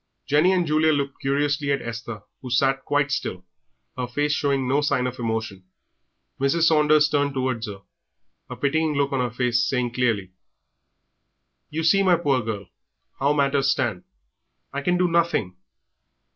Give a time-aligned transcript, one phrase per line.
[0.25, 3.45] Jenny and Julia looked curiously at Esther, who sat quite still,
[3.95, 5.63] her face showing no sign of emotion.
[6.39, 6.63] Mrs.
[6.63, 7.83] Saunders turned towards her,
[8.49, 10.31] a pitying look on her face, saying clearly,
[11.69, 12.65] "You see, my poor girl,
[13.19, 14.03] how matters stand;
[14.73, 15.55] I can do nothing."